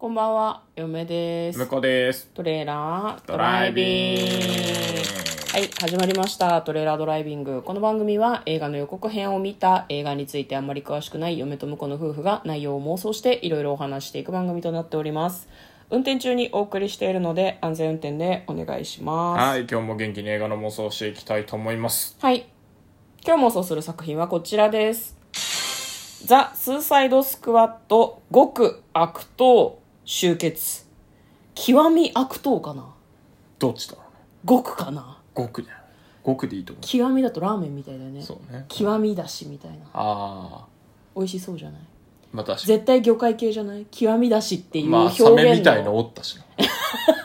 [0.00, 1.66] こんばんは、嫁です向。
[1.66, 2.28] こうです。
[2.32, 4.30] トレーラードドライビング
[5.52, 6.62] はい、始まりました。
[6.62, 7.62] トレーラードライビング。
[7.62, 15.50] この番組は映画の予告編を見た映画についてあんまり詳しくない嫁と婿の夫婦が内容を妄想していろいろお話していく番組となっております。
[15.90, 19.50] 運転中にお送りしているので安全運転でお願いします。
[19.50, 22.16] はい、今日も元気に映画の妄想をしていきたいと思います。
[22.22, 22.48] はい。
[23.22, 25.20] 今日妄想する作品はこちらです。
[26.24, 29.79] ザ・スーサイド・スクワット極悪党
[30.12, 30.86] 集結。
[31.54, 32.84] 極み悪党かな？
[33.60, 34.20] どっちだろうね。
[34.44, 35.18] 極かな？
[35.36, 35.82] 極じゃない。
[36.26, 38.22] 極でいいと思極みだとラーメンみたいだよねう。
[38.24, 38.64] そうね。
[38.68, 40.66] 極みだしみたいなああ、
[41.14, 41.80] 美味しそうじゃない？
[42.32, 43.86] まあ確か絶対魚介系じゃない？
[43.88, 44.88] 極みだしっていに。
[44.88, 46.44] まあ、う表現サメみたいののおったしな。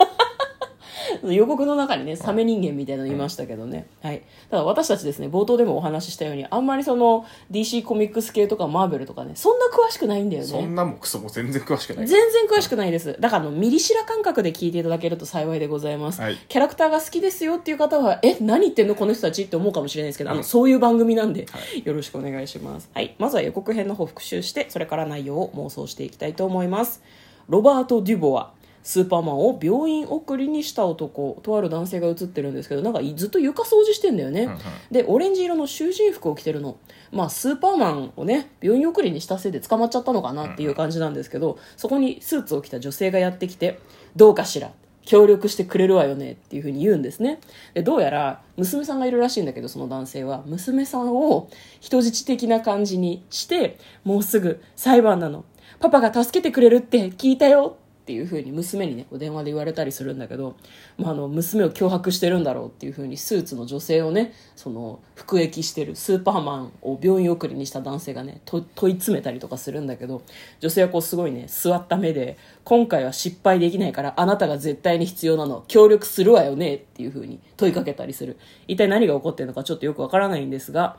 [1.33, 10.47] 予告の中にねサメ人間みたいなのいましたけどね、はい、ただ私たちですね冒頭でもお話ししたようにあんまりその DC コミックス系とかマーベルとかねそんな詳しくないんだよね。
[10.47, 12.07] そんなもクソも全然詳しくない。
[12.07, 13.15] 全然詳しくないです。
[13.19, 16.37] だからあのミリシラ感覚で聞いていただけると幸いでございます、はい。
[16.47, 21.45] キャラクターが好きですよっていう方はえ何言ってんのこの人たちって思うかもしれないですけど、あのそういう番組なんで、
[21.83, 27.01] よろしくお願いします、はい、まずは予告編の方復習してそれから内容を妄想していきたいと思います。
[27.47, 28.53] ロバート・デュボア
[28.85, 34.47] スーパーマンを病院送りにした男とある男性が映ってるんですけどなんかずっと床掃除してんだよね、
[34.91, 36.77] でオレンジ色の囚人服を着てるの。
[37.11, 43.79] まあスーパーマンをね病院送りにしたせいで捕まっちゃったのかなっていう感じなんですけどそこにスーツを着た女性がやってきて
[44.15, 44.71] どうかしら。
[45.07, 47.39] 協力してくれるわよねっていうふうに言うんですね。
[47.75, 50.43] でどうやら娘さんがいるらしいんだけどその男性は。
[50.47, 51.47] 娘さんを
[51.79, 55.45] 人質的な感じにしてもうすぐ裁判なの。
[55.79, 60.55] パパが助けてくれるって聞いたよっていうふうに娘にねお電話で言われたりするんだけど、
[60.99, 70.21] まあ、あの娘を脅迫してるんだろうっていうふうにスーツの女性をねその服役してるスーパーマンを病院送りにした男性がね問い詰めたりとかするんだけど
[70.59, 78.37] 女性はこうすごいね座った目で今回は失敗できないからあなたが絶対に必要なの協力するわよねっていうふうに問いかけたりする。
[78.67, 80.97] 一体何が起こってるのかちょっとよくわからないんですが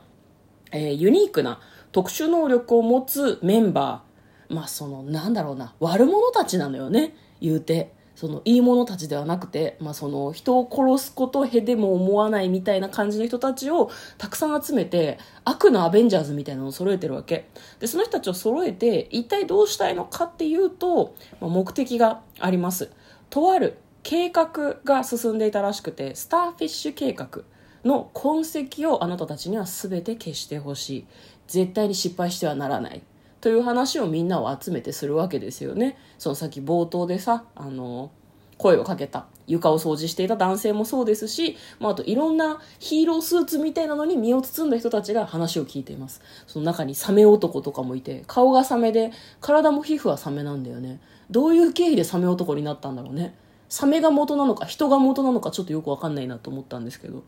[0.72, 1.60] えーユニークな
[1.92, 4.15] 特殊能力を持つメンバー
[4.48, 7.94] まあそのなんだろうな悪者たちなのよね言うて。
[8.16, 17.46] そのいい者たちではなくて、まあ、その人を殺すことへでも思わないみたいな感じの人たちをたくさん集めて悪のアベンジャーズみたいなのを揃えてるわけ。
[17.78, 22.90] でその人たちを揃えて一体どうしたいのかっていうと、まあ、目的があります。
[23.28, 27.42] とある計画が進んでいたらしくてスターフィッシュ計画
[27.84, 31.06] の痕跡をあなたたちには全て消してほしい。
[31.48, 33.02] 絶対に失敗してはならない。
[33.46, 35.96] という話をみんなを集めてするわけですよね。
[36.18, 38.10] そのさっき冒頭でさあの
[38.58, 46.22] 声をかけた床を掃除していた男性もそうですし、まあ、あといろんなヒーロースーツみたいなのに身を包んだ人たちが話を聞いています。
[46.48, 50.98] その中にサメ男とかもいて顔がサメで体も皮膚はサメなんだよね。
[51.30, 53.36] どういう経緯でサメ男になったんだろうね。
[53.68, 57.22] サメが元なのか人が元なのかちょっとよくわかんないなと思ったんですけど、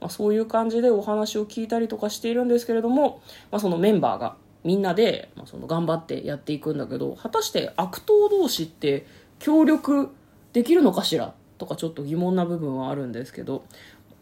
[0.00, 3.22] まあ、そういう感じでお話を聞いたりとかしているんですけれども、
[3.52, 4.34] まあ、そのメンバーが
[4.64, 9.06] みんなで、まあ、その頑張ってやっていくんだけど果たして悪党同士って
[9.38, 10.10] 協力
[10.52, 11.34] できるのかしら？
[11.58, 13.64] とかちょっと疑問な部分はあるんですけど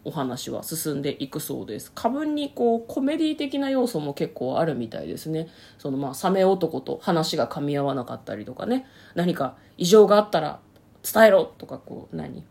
[0.05, 1.91] お話は進んでいくそうです。
[1.93, 5.47] 過分にこうコメディ的な要素も結構あるみたいですね。
[5.77, 8.85] そのまあサメ男と話が噛み合わなかったりとかね。
[9.15, 10.59] 何か異常があったら
[11.03, 12.45] 伝えろとかこう何？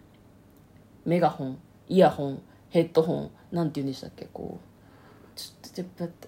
[1.06, 1.59] メガホン？
[1.88, 2.43] イヤホン？
[2.69, 3.31] ヘッドホン？
[3.50, 4.28] なんて言うんでしたっけ？
[4.31, 4.67] こう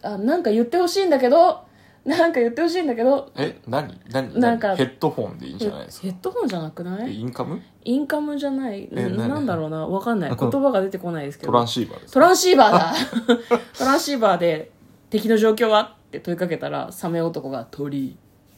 [0.03, 1.63] あなんか言ってほしいんだけど
[2.05, 6.07] なんか言ってほしいんだけどえ、何何なんかヘッドホンでいいんじゃないですか？
[6.07, 7.61] ヘッドホンじゃなくなえいインカム？
[7.85, 8.89] インカムじゃない？
[8.91, 10.31] なんだろうなわかんない。
[10.35, 11.53] 言葉が出てこないですけど。
[11.53, 12.95] トランシーバーですトランシーバーだ。
[13.79, 14.71] トランシーバーで
[15.11, 15.97] 敵の状況は？
[16.09, 18.17] って問いかけたらサメ男が鳥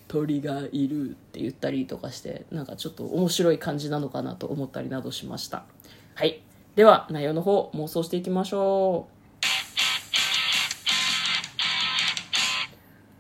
[0.09, 5.65] 鳥がいるって言ったりとかしてなんかちょっと面白い感じなのかなと思ったりなどしました。
[6.15, 6.41] はい。
[6.77, 9.22] では内容の方妄想していきましょう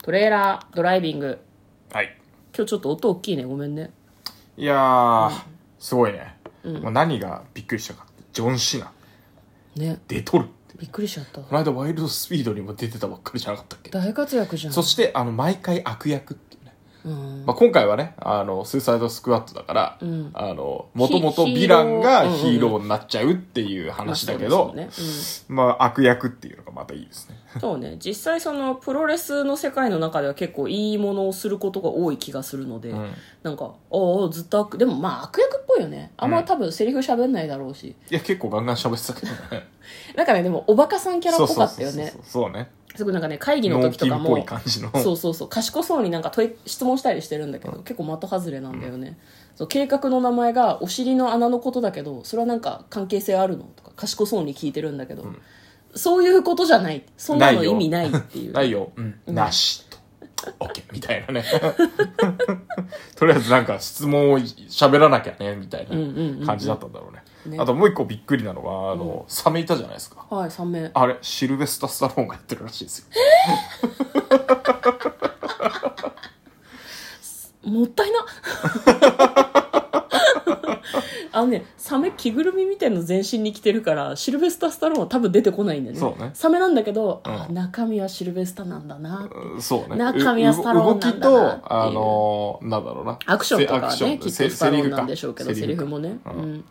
[0.02, 1.38] トレーラードライビング。
[1.92, 2.18] はい。
[2.52, 3.44] 今日ちょっと音大きいね。
[3.44, 3.92] ごめんね。
[4.56, 5.42] いやー、
[5.78, 6.34] すごいね。
[6.64, 8.90] もう何がびっくりしたかって、ジョン・シナ、
[9.76, 10.00] ね。
[10.08, 10.52] 出とるって。
[10.76, 11.40] びっくりしちゃった。
[11.40, 13.90] この間ワイルドスピードにも出てたばっかりじゃなかったっけ？
[13.90, 14.72] 大活躍じゃん。
[14.72, 16.36] そして、あの、毎回悪役
[17.08, 20.30] まあ、今回はね、あの、スーサイドスクワットだから、ん。
[20.34, 27.36] あの、もともとヴィランがヒーローになっちゃうっていう話だけまど、あそうですよねまあ、悪役っていうのがまたいいですね。
[27.36, 27.96] うんそうね。
[27.98, 33.14] 実際そのプロレスの世界の中では結構いいものをすることが多い気がするので、ん。
[33.42, 36.12] なんかおうおうずっと悪でもまあ悪役っぽいよね。
[36.16, 39.68] あんま多分セリフ喋んないだろうし、いや、結構ガンガン喋ってたけどね。
[40.16, 42.14] なんかねでもおバカさんキャラっぽかったよね。
[42.22, 42.70] そうね。
[42.94, 44.36] すごいなんかね会議の脳時とかも
[44.94, 49.18] そうそうそう賢そうになんか問い質問したりしてるんだけど、結構的外れなんだよね、
[49.56, 55.24] そう計画の名前がお尻の穴のことだけどそれはなんか関係性あるのとか賢そうに聞いてるんだけど、
[55.94, 57.04] そういうことじゃない。
[57.16, 58.52] そんなの意味ないっていう。
[58.52, 59.98] ないよ、うん、なしと。
[60.58, 61.44] OK みたいなね。
[63.16, 67.58] とりあえずなんか質問を喋らなきゃねみたいな感じだったんだろうね,、ね。
[67.60, 70.24] あともう一個びっくりなのがあの、サメいたじゃないですか。
[70.30, 73.06] はい3名あれシルベスタ・スタローンがやってるらしいですよ。
[77.64, 78.26] もったいな。
[81.34, 86.00] あのねサメ着ぐるみみたいの全身に着てるからシルベスタ・スタローンは多分出てこないんだよね。
[86.00, 86.30] そうね。
[86.34, 87.32] サメなんだけど、うん。
[87.32, 89.30] あ中身はシルベスタなんだな。
[89.58, 89.96] そうね。
[89.96, 91.60] 中身はスタローンなんだな動っていう。
[91.60, 93.18] きとあのなんだろうな。
[93.26, 95.88] アクションとかねきっとスタローンなんでしょうけどセリフか。
[95.88, 96.64] もね、ううんん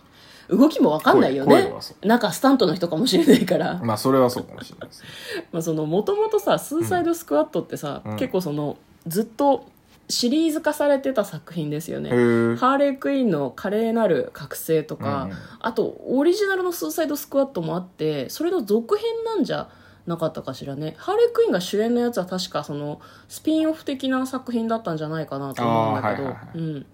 [0.52, 1.56] 動きもわかんないよね。
[1.56, 3.80] 声声はそなんかスタントの人かもしれないから。
[3.84, 5.02] まあそれはそうかもしれないです。
[5.02, 5.08] ね
[5.52, 8.18] まあそのもともとさスーサイドスクワットってさ、うん。
[8.18, 8.78] 結構その
[9.08, 9.66] ずっと
[10.10, 12.10] シリーズ化されてた作品ですよね。
[12.10, 12.58] へー。
[12.58, 19.70] ハーレークイーンの華麗なる覚醒とか、うんあとオリジナルのスーサイドスクワットもあってそれの続編なんじゃ
[20.06, 20.96] なかったかしらね。
[20.98, 23.00] ハーレークイーンが主演のやつは確かその
[23.30, 26.58] スピンオフ的な作品だったんじゃないかなと思うんだけど、あーはいはいはい。
[26.58, 26.86] うん、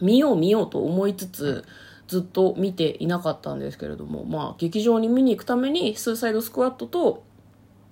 [0.00, 1.64] 見よう見ようと思いつつ、
[2.06, 7.24] ずっと見ていなかったんですけれども、まあ、劇場に見に行くためにスーサイドスクワットと、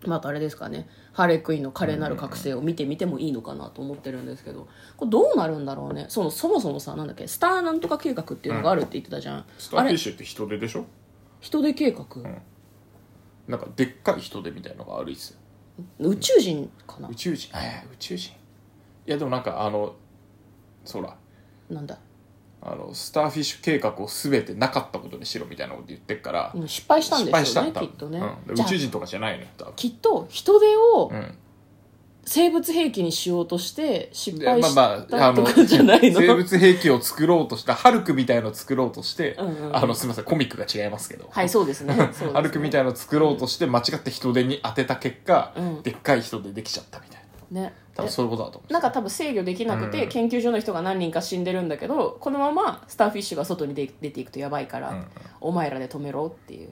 [0.07, 6.07] まあ、あれですかねハーレークイーンの華麗なる覚醒を見てみてもいいのかなと思ってるんですけどこれどうなるんだろうね。
[6.09, 10.87] そのそもそもさなんだっけスターなんとか計画っていうのがあるって言ってたじゃん、スターあれフィッシュって人手でしょ？
[11.41, 12.07] 人手計画、
[13.47, 15.39] なんかでっかい人手みたいのがあるいっすよ。
[15.99, 17.09] 宇宙人かな？
[17.09, 17.51] 宇宙人。
[17.57, 18.33] えー宇宙人。
[19.07, 19.95] いやでもなんかあの
[20.85, 21.17] そら
[21.71, 21.99] なんだ、
[22.65, 29.73] あのスターフィッシュ計画を全てなかったことにしろみたいなこと言ってっから、うん、失敗したんでしょうね多分きっとね、うん、じゃあ宇宙人とかじゃないのよ多分。
[29.75, 31.39] きっと人手をうん。
[32.25, 39.77] 生物兵器にしようとして失で敗しまあまあたあのとかじゃないの、 生物兵器を作ろうとしたハルクみたいのを作ろうとして、うんうんうん。
[39.77, 41.95] あのすみませんコミックが違いますけど、はいそうですね。
[41.99, 42.33] そうですね。
[42.33, 45.83] ハルクみたいのを作ろうとして間違って人手に当てた結果、うん。
[45.83, 47.75] でっかい人手できちゃったみたいなね。
[47.95, 48.73] 多分そういうことだと思う。
[48.73, 50.09] なんか多分制御できなくて、うん。
[50.09, 55.07] 研究所の人が何人か死んでるんだけどこのままスターフィッシュが外に出出ていくとやばいから、うんうん。
[55.41, 56.71] お前らで止めろっていう。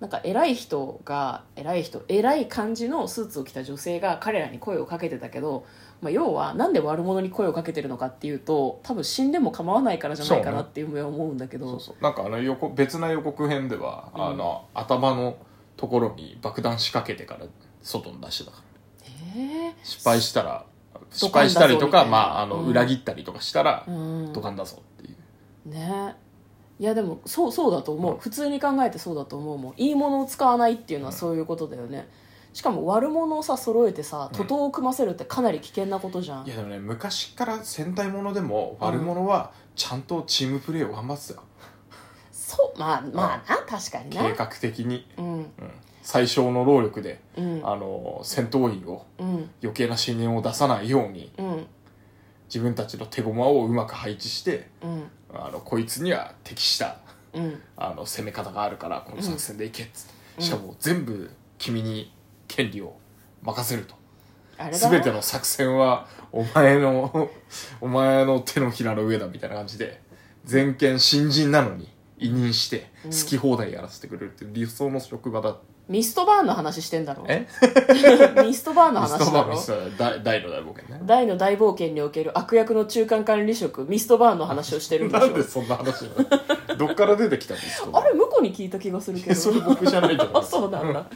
[0.00, 5.64] なんか偉い人が偉い人偉い感じのスーツを着た女性が彼らに声をかけてたけど、
[6.02, 11.70] まあ、要はなんで悪者に声をかけてるのかっていうと多分死んでも構わないからじゃないかなっていう思うんだけど。
[11.70, 12.02] そうそう。
[12.02, 14.24] なんかあの予告別な予告編では、うん。
[14.26, 15.36] あの頭の
[15.76, 17.46] ところに爆弾仕掛けてから
[17.80, 18.64] 外に出してたから。
[18.73, 18.73] え
[19.82, 20.66] 失敗したら
[21.10, 22.66] 失敗したりとかまああの、うん。
[22.68, 24.32] 裏切ったりとかしたら、うん。
[24.32, 25.14] ドカンだぞってい
[25.66, 25.70] う。
[25.70, 26.16] ね。
[26.80, 28.18] いやでもそうそうだと思う、うん。
[28.18, 29.74] 普通に考えてそうだと思うもん。
[29.76, 32.08] いいものを使わないっていうのはそういうことだよね、
[32.52, 41.34] しかも悪者をさ揃えてさ徒党を組ませるってかなり危険なことじゃん、いやでもね昔から戦隊ものでも悪者はちゃんとチームプレーを頑張ってた。
[41.34, 41.42] よ、
[42.32, 44.22] そうまあまあな確かにな。
[44.22, 45.26] 計画的に、うん。
[45.26, 45.50] うん、
[46.04, 47.60] 最小の労力で、うん。
[47.64, 49.50] あの戦闘員をうん。
[49.62, 51.66] 余計な信念を出さないようにうん。
[52.46, 55.04] 自分たちの手駒をうまく配置してうん。
[55.34, 56.98] あのこいつには適した
[57.32, 57.58] うん。
[57.78, 60.44] あの攻め方があるからこの作戦でいけっつって、うん。
[60.44, 62.12] しかも全部君に
[62.48, 62.96] 権利を
[63.42, 63.94] 任せると。
[64.72, 67.30] 全ての作戦はお前の
[67.80, 70.00] お前の手のひらの上だみたいな感じで
[70.44, 73.10] 全権新人なのに委任してうん。
[73.10, 75.56] 好き放題やらせてくれるっていう理想の職場だ、
[75.88, 77.46] ミストバーンの話してんだろえ？
[78.42, 91.06] ミストバーンのミス話だバーンミストバーン大大の大冒険ね大の大冒険における悪役の中間管理職ミストバーンの話をしてるんでしょなんでそんな話なのどっから出てきたんですかあれ向こうに聞いた気がするけどそれ僕じゃないと思いあますそうなんだ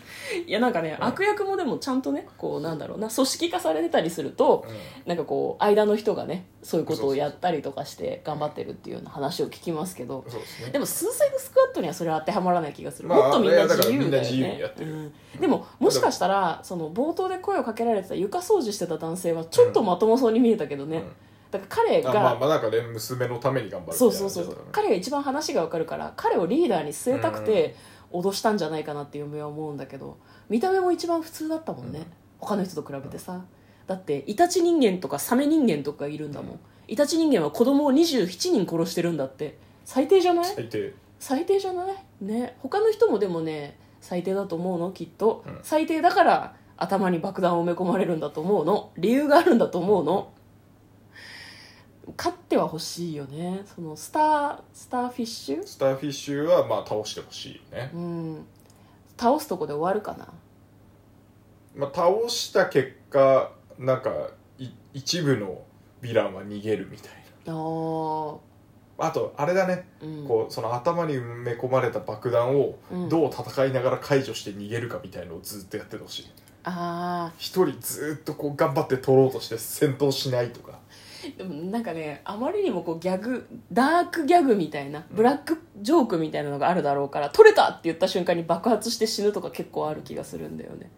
[0.46, 4.64] いやなんかね、悪役もでもちゃんとねこうなんだろうな組織化されてたりすると、
[5.06, 10.70] なんかこう間の人がねそういうことをやったりとかして頑張ってるっていうような話を聞きますけどそうですね。
[10.70, 14.60] でもスーサイドスクワットにはそれは当てはまらない気がする、まあもっとみんな自由だよね。
[14.60, 14.92] やってる。
[14.92, 14.96] う
[15.38, 15.40] ん。
[15.40, 21.04] でももしかしたらその冒頭で声をかけられてた床掃除してた男性はちょっとまともそうに見えたけどね、うん。
[21.50, 24.58] だから彼が、あまあまあなんかね娘のために頑張るそうそうそう。
[24.70, 27.76] 彼が一番話が分かるから彼をリーダーに据えたくて
[28.12, 30.18] 脅したんじゃないかなっていう夢は思うんだけど
[30.50, 32.06] 見た目も一番普通だったもんね、うん。
[32.40, 33.42] 他の人と比べてさ
[33.88, 39.58] だってイタチ人間とかサメ人間とかいるんだもん、イタチ人間は子供を27人殺してるんだって。
[39.84, 40.44] 最低じゃない？
[40.44, 40.94] 最低。
[41.18, 41.94] 最低じゃない？
[42.20, 42.56] ね。
[42.60, 45.58] 他の人もでもね最低だと思うのきっと、うん。
[45.62, 48.92] 最低だから頭に爆弾を埋め込まれるんだと思うの。
[48.98, 50.32] 理由があるんだと思うの。
[52.16, 53.62] 勝っては欲しいよね。
[53.74, 55.66] そのスタースターフィッシュ？
[55.66, 57.90] スターフィッシュはまあ倒してほしいよね。
[57.94, 58.46] うん。
[59.16, 60.28] 倒すとこで終わるかな。
[61.74, 64.10] まあ、倒した結果なんか
[64.58, 65.62] い一部の
[66.02, 67.10] ヴィランは逃げるみたい
[67.46, 67.52] な。
[69.00, 70.26] あとあれだね、うん。
[70.26, 73.08] こうその頭に埋め込まれた爆弾をうん。
[73.08, 76.26] どう戦いながら解除して逃げるかみたいのをずっとやっててほしい。
[76.64, 80.72] あ一人ずっとこう頑張って取ろうとして戦闘しないとか。
[80.72, 90.90] ーでもなんかねあまりにもこうギャグダークギャグみたいなブラックジョークみたいなのがあるだろうから取れたって言った瞬間に爆発して死ぬとか結構ある気がするんだよね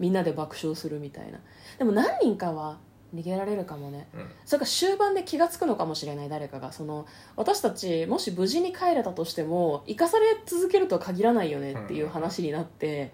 [0.00, 1.38] みんなで爆笑するみたいな。
[1.78, 2.78] でも何人かは
[3.14, 4.08] 逃げられるかもね。
[4.14, 4.30] うん。
[4.44, 6.72] それから終盤で気が付くのかもしれない誰かが。
[6.72, 13.12] その私たちもし無事に帰れたとしても生かされ続けるとは限らないよねっていう話になって、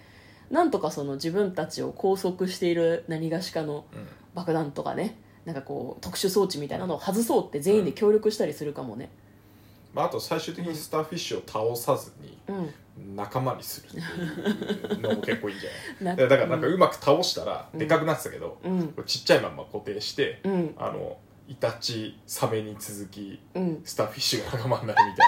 [0.50, 4.08] なんとかその自分たちを拘束している何がしかのうん。
[4.34, 5.18] 爆弾とかね。
[5.46, 9.10] なんかこう特殊装置みたいなのを外そうって全員で協力したりするかもね
[9.96, 13.16] まあ、あと最終的にスターフィッシュを倒さずにうん。
[13.16, 13.96] 仲間にするって
[14.94, 18.94] いうのも結構いいんじゃな ないいだからなんかうまく倒したらでかくなってたけど、うん。
[19.06, 20.74] ちっちゃいまんま固定して、うん。
[20.78, 21.16] あの
[21.48, 23.82] イタチサメに続きうん。
[23.84, 25.26] スターフィッシュが仲間になるみたい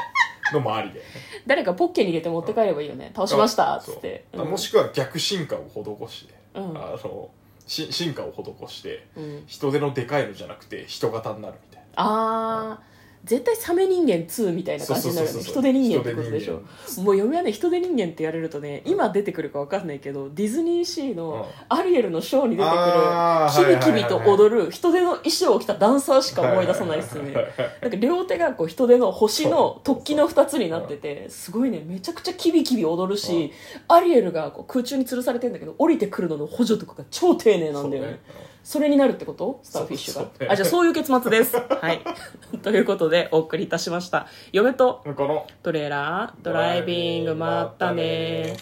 [0.52, 1.08] なのもありだよね。
[1.46, 3.12] 誰かポッケに入れて持って帰ればいいよね。
[3.14, 4.26] 倒しましたっつって。
[4.34, 6.76] もしくは逆進化を施して、うん。
[6.76, 7.30] あの
[7.66, 9.06] し進化を施して
[9.46, 11.86] 人手のでかいのじゃなくて人型になるみたいな。
[11.96, 16.62] あー絶対サメ人間2みたいな感じになるよね人手人間ってことでしょ？
[17.02, 27.34] もう嫁はね人手人間って言われるとね今出てくるか分かんないけどディズニーシーのアリエルのショーに出てくるキビキビと踊る人手の衣装を着たダンサーしか思い出さないっすね。
[27.82, 33.52] なんか両手がこう人手の星の突起の2つになっててすごいねめちゃくちゃキビキビ踊るし
[33.88, 38.20] アリエルがこう空中に吊るされてんだけど降りてくるのの補助とかが超丁寧なんだよね
[38.62, 39.60] それになるってこと？
[39.62, 40.14] スターフィッシュ
[40.46, 40.52] が。
[40.52, 41.56] あじゃあそういう結末です。
[41.80, 42.00] はい。
[42.62, 44.26] ということでお送りいたしました。
[44.52, 48.56] 嫁とうんこのトレーラードライビングまったね